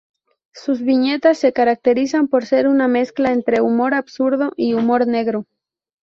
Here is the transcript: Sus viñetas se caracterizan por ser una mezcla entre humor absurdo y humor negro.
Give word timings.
Sus 0.55 0.81
viñetas 0.81 1.37
se 1.37 1.53
caracterizan 1.53 2.27
por 2.27 2.47
ser 2.47 2.67
una 2.67 2.87
mezcla 2.87 3.31
entre 3.31 3.61
humor 3.61 3.93
absurdo 3.93 4.51
y 4.55 4.73
humor 4.73 5.05
negro. 5.05 5.45